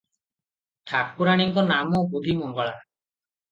[0.93, 2.75] ଠାକୁରାଣୀଙ୍କ ନାମ ବୁଢ଼ୀମଙ୍ଗଳା।